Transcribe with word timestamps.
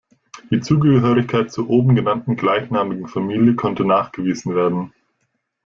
Die 0.49 0.61
Zugehörigkeit 0.61 1.51
zur 1.51 1.69
oben 1.69 1.93
genannten 1.93 2.35
gleichnamigen 2.35 3.07
Familie 3.07 3.53
konnte 3.55 3.85
nachgewiesen 3.85 4.55
werden. 4.55 4.91